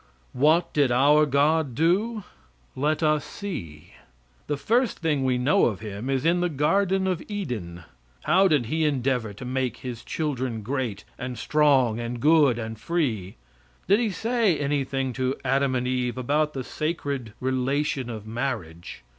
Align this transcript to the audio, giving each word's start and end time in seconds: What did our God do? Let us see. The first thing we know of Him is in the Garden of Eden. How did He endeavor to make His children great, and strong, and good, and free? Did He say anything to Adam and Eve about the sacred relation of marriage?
What 0.33 0.73
did 0.73 0.91
our 0.91 1.27
God 1.27 1.75
do? 1.75 2.23
Let 2.75 3.03
us 3.03 3.23
see. 3.23 3.93
The 4.47 4.57
first 4.57 4.97
thing 4.97 5.23
we 5.23 5.37
know 5.37 5.65
of 5.67 5.81
Him 5.81 6.09
is 6.09 6.25
in 6.25 6.39
the 6.41 6.49
Garden 6.49 7.05
of 7.05 7.21
Eden. 7.27 7.83
How 8.23 8.47
did 8.47 8.65
He 8.65 8.83
endeavor 8.83 9.31
to 9.33 9.45
make 9.45 9.77
His 9.77 10.03
children 10.03 10.63
great, 10.63 11.05
and 11.19 11.37
strong, 11.37 11.99
and 11.99 12.19
good, 12.19 12.57
and 12.57 12.79
free? 12.79 13.35
Did 13.87 13.99
He 13.99 14.09
say 14.09 14.57
anything 14.57 15.13
to 15.13 15.35
Adam 15.45 15.75
and 15.75 15.87
Eve 15.87 16.17
about 16.17 16.53
the 16.53 16.63
sacred 16.63 17.33
relation 17.39 18.09
of 18.09 18.25
marriage? 18.25 19.03